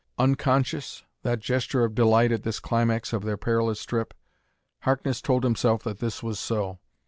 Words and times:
Unconscious, 0.17 1.03
that 1.21 1.39
gesture 1.41 1.83
of 1.83 1.93
delight 1.93 2.31
at 2.31 2.41
this 2.41 2.59
climax 2.59 3.13
of 3.13 3.21
their 3.23 3.37
perilous 3.37 3.85
trip? 3.85 4.15
Harkness 4.81 5.21
told 5.21 5.43
himself 5.43 5.83
that 5.83 5.99
this 5.99 6.23
was 6.23 6.39
so. 6.39 6.79